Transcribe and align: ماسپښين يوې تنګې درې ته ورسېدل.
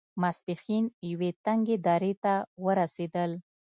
ماسپښين 0.21 0.85
يوې 1.11 1.29
تنګې 1.45 1.75
درې 1.87 2.13
ته 2.23 2.33
ورسېدل. 2.65 3.31